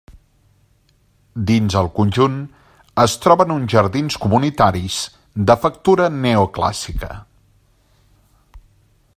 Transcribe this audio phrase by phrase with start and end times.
[1.49, 2.39] Dins el conjunt
[3.03, 4.97] es troben uns jardins comunitaris
[5.51, 7.11] de factura neoclàssica.